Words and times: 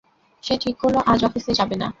সে 0.43 0.53
ঠিক 0.57 0.75
করল, 0.77 0.95
আজ 1.05 1.19
অফিসে 1.23 1.51
যাবে 1.53 1.75
না। 1.75 1.87